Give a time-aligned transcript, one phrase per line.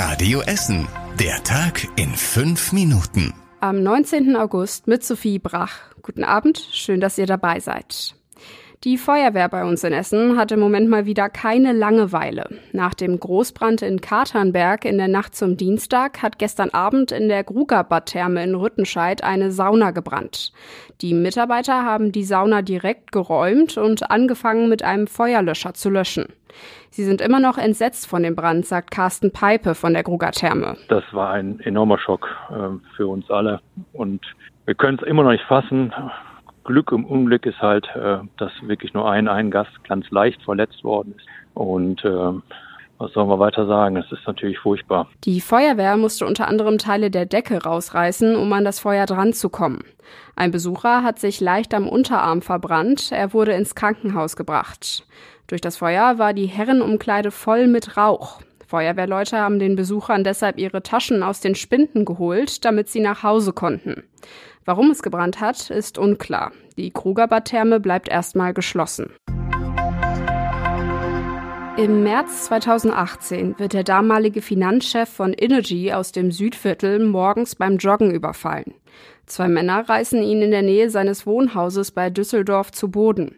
[0.00, 0.86] Radio Essen.
[1.18, 3.34] Der Tag in fünf Minuten.
[3.58, 4.36] Am 19.
[4.36, 5.72] August mit Sophie Brach.
[6.02, 8.14] Guten Abend, schön, dass ihr dabei seid.
[8.84, 12.48] Die Feuerwehr bei uns in Essen hat im Moment mal wieder keine Langeweile.
[12.72, 17.42] Nach dem Großbrand in Katernberg in der Nacht zum Dienstag hat gestern Abend in der
[17.42, 20.52] Grugerbad-Therme in Rüttenscheid eine Sauna gebrannt.
[21.00, 26.26] Die Mitarbeiter haben die Sauna direkt geräumt und angefangen mit einem Feuerlöscher zu löschen.
[26.90, 30.76] Sie sind immer noch entsetzt von dem Brand, sagt Carsten Peipe von der Gruger-Therme.
[30.86, 33.60] Das war ein enormer Schock äh, für uns alle
[33.92, 34.24] und
[34.66, 35.92] wir können es immer noch nicht fassen.
[36.68, 40.84] Glück im Unglück ist halt, äh, dass wirklich nur ein, ein Gast ganz leicht verletzt
[40.84, 41.26] worden ist.
[41.54, 42.32] Und äh,
[42.98, 43.96] was sollen wir weiter sagen?
[43.96, 45.08] Es ist natürlich furchtbar.
[45.24, 49.48] Die Feuerwehr musste unter anderem Teile der Decke rausreißen, um an das Feuer dran zu
[49.48, 49.82] kommen.
[50.36, 53.12] Ein Besucher hat sich leicht am Unterarm verbrannt.
[53.12, 55.06] Er wurde ins Krankenhaus gebracht.
[55.46, 58.42] Durch das Feuer war die Herrenumkleide voll mit Rauch.
[58.68, 63.54] Feuerwehrleute haben den Besuchern deshalb ihre Taschen aus den Spinden geholt, damit sie nach Hause
[63.54, 64.02] konnten.
[64.66, 66.52] Warum es gebrannt hat, ist unklar.
[66.76, 69.10] Die Krugerbad-Therme bleibt erstmal geschlossen.
[71.78, 78.10] Im März 2018 wird der damalige Finanzchef von Energy aus dem Südviertel morgens beim Joggen
[78.10, 78.74] überfallen.
[79.24, 83.36] Zwei Männer reißen ihn in der Nähe seines Wohnhauses bei Düsseldorf zu Boden.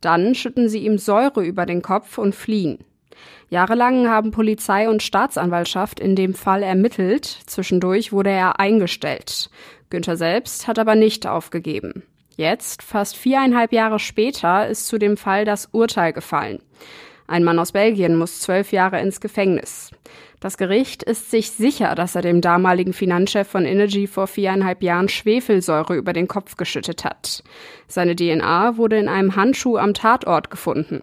[0.00, 2.78] Dann schütten sie ihm Säure über den Kopf und fliehen.
[3.50, 7.24] Jahrelang haben Polizei und Staatsanwaltschaft in dem Fall ermittelt.
[7.46, 9.50] Zwischendurch wurde er eingestellt.
[9.90, 12.02] Günther selbst hat aber nicht aufgegeben.
[12.36, 16.60] Jetzt, fast viereinhalb Jahre später, ist zu dem Fall das Urteil gefallen.
[17.26, 19.90] Ein Mann aus Belgien muss zwölf Jahre ins Gefängnis.
[20.40, 25.08] Das Gericht ist sich sicher, dass er dem damaligen Finanzchef von Energy vor viereinhalb Jahren
[25.08, 27.44] Schwefelsäure über den Kopf geschüttet hat.
[27.86, 31.02] Seine DNA wurde in einem Handschuh am Tatort gefunden.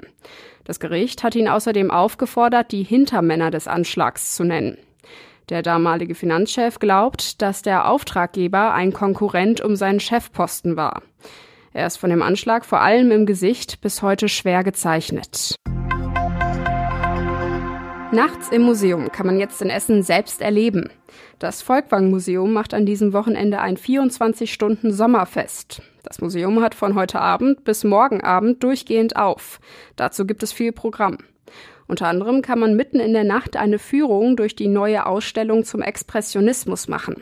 [0.70, 4.78] Das Gericht hat ihn außerdem aufgefordert, die Hintermänner des Anschlags zu nennen.
[5.50, 11.02] Der damalige Finanzchef glaubt, dass der Auftraggeber ein Konkurrent um seinen Chefposten war.
[11.73, 15.55] Er ist von dem Anschlag vor allem im Gesicht bis heute schwer gezeichnet.
[18.11, 20.89] Nachts im Museum kann man jetzt in Essen selbst erleben.
[21.37, 25.83] Das Volkwang-Museum macht an diesem Wochenende ein 24-Stunden-Sommerfest.
[26.02, 29.59] Das Museum hat von heute Abend bis morgen Abend durchgehend auf.
[29.95, 31.20] Dazu gibt es viel Programm.
[31.87, 35.83] Unter anderem kann man mitten in der Nacht eine Führung durch die neue Ausstellung zum
[35.83, 37.21] Expressionismus machen.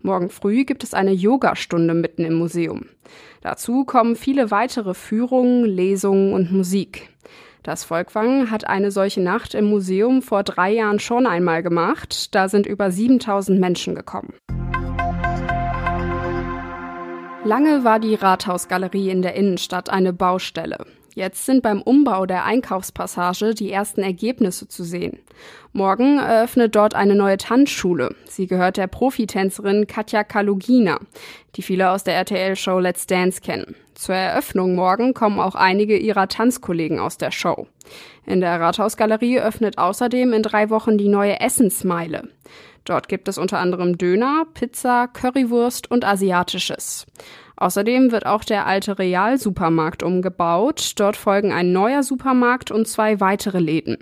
[0.00, 2.86] Morgen früh gibt es eine Yogastunde mitten im Museum.
[3.42, 7.10] Dazu kommen viele weitere Führungen, Lesungen und Musik.
[7.62, 12.34] Das Volkwang hat eine solche Nacht im Museum vor drei Jahren schon einmal gemacht.
[12.34, 14.34] Da sind über 7000 Menschen gekommen.
[17.44, 20.86] Lange war die Rathausgalerie in der Innenstadt eine Baustelle.
[21.14, 25.18] Jetzt sind beim Umbau der Einkaufspassage die ersten Ergebnisse zu sehen.
[25.72, 28.14] Morgen eröffnet dort eine neue Tanzschule.
[28.24, 30.98] Sie gehört der Profitänzerin Katja Kalugina,
[31.56, 33.76] die viele aus der RTL-Show Let's Dance kennen.
[33.94, 37.66] Zur Eröffnung morgen kommen auch einige ihrer Tanzkollegen aus der Show.
[38.24, 42.28] In der Rathausgalerie öffnet außerdem in drei Wochen die neue Essensmeile.
[42.84, 47.06] Dort gibt es unter anderem Döner, Pizza, Currywurst und Asiatisches.
[47.56, 50.92] Außerdem wird auch der alte Real-Supermarkt umgebaut.
[50.96, 53.98] Dort folgen ein neuer Supermarkt und zwei weitere Läden.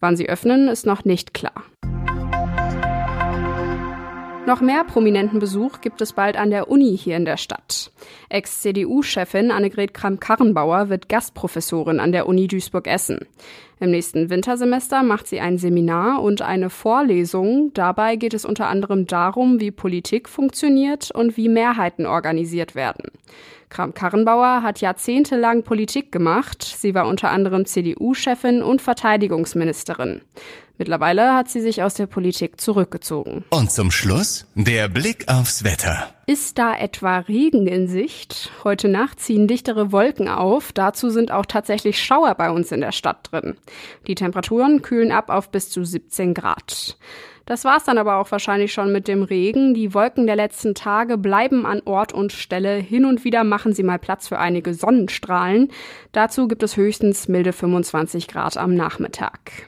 [0.00, 1.64] Wann sie öffnen, ist noch nicht klar.
[4.48, 7.92] Noch mehr prominenten Besuch gibt es bald an der Uni hier in der Stadt.
[8.30, 13.26] Ex-CDU-Chefin Annegret Kramp-Karrenbauer wird Gastprofessorin an der Uni Duisburg-Essen.
[13.78, 17.72] Im nächsten Wintersemester macht sie ein Seminar und eine Vorlesung.
[17.74, 23.10] Dabei geht es unter anderem darum, wie Politik funktioniert und wie Mehrheiten organisiert werden.
[23.68, 26.62] Kramp-Karrenbauer hat jahrzehntelang Politik gemacht.
[26.62, 30.22] Sie war unter anderem CDU-Chefin und Verteidigungsministerin.
[30.78, 33.44] Mittlerweile hat sie sich aus der Politik zurückgezogen.
[33.50, 36.14] Und zum Schluss der Blick aufs Wetter.
[36.26, 38.52] Ist da etwa Regen in Sicht?
[38.62, 40.72] Heute Nacht ziehen dichtere Wolken auf.
[40.72, 43.56] Dazu sind auch tatsächlich Schauer bei uns in der Stadt drin.
[44.06, 46.96] Die Temperaturen kühlen ab auf bis zu 17 Grad.
[47.44, 49.72] Das war's dann aber auch wahrscheinlich schon mit dem Regen.
[49.72, 52.74] Die Wolken der letzten Tage bleiben an Ort und Stelle.
[52.76, 55.72] Hin und wieder machen sie mal Platz für einige Sonnenstrahlen.
[56.12, 59.67] Dazu gibt es höchstens milde 25 Grad am Nachmittag.